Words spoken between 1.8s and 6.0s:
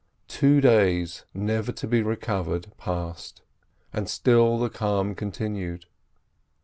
be recovered, passed, and still the calm continued.